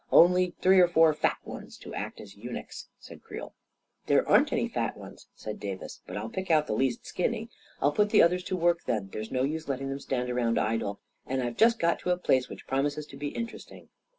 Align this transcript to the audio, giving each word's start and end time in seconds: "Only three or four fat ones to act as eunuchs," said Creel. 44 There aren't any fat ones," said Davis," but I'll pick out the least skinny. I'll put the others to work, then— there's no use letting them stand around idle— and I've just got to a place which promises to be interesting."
"Only 0.11 0.55
three 0.63 0.79
or 0.79 0.87
four 0.87 1.13
fat 1.13 1.37
ones 1.45 1.77
to 1.77 1.93
act 1.93 2.19
as 2.19 2.35
eunuchs," 2.35 2.87
said 2.99 3.21
Creel. 3.21 3.53
44 4.07 4.07
There 4.07 4.27
aren't 4.29 4.51
any 4.51 4.67
fat 4.67 4.97
ones," 4.97 5.27
said 5.35 5.59
Davis," 5.59 6.01
but 6.07 6.17
I'll 6.17 6.27
pick 6.27 6.49
out 6.49 6.65
the 6.65 6.73
least 6.73 7.05
skinny. 7.05 7.49
I'll 7.79 7.91
put 7.91 8.09
the 8.09 8.23
others 8.23 8.43
to 8.45 8.55
work, 8.57 8.85
then— 8.85 9.09
there's 9.13 9.29
no 9.31 9.43
use 9.43 9.67
letting 9.69 9.89
them 9.89 9.99
stand 9.99 10.31
around 10.31 10.57
idle— 10.57 11.01
and 11.27 11.43
I've 11.43 11.55
just 11.55 11.77
got 11.77 11.99
to 11.99 12.09
a 12.09 12.17
place 12.17 12.49
which 12.49 12.65
promises 12.65 13.05
to 13.05 13.15
be 13.15 13.27
interesting." 13.27 13.89